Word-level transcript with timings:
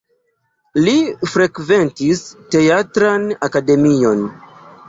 Li 0.85 0.95
frekventis 1.33 2.25
Teatran 2.57 3.31
Akademion. 3.49 4.27